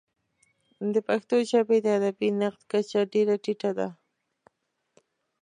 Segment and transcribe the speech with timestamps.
[0.93, 3.89] د پښتو ژبې د ادبي نقد کچه ډېره ټیټه ده.